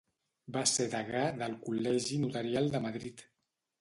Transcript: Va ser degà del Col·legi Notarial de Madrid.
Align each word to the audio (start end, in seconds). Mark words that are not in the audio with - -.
Va 0.55 0.61
ser 0.71 0.87
degà 0.93 1.21
del 1.41 1.53
Col·legi 1.67 2.21
Notarial 2.25 2.73
de 2.77 2.83
Madrid. 2.87 3.23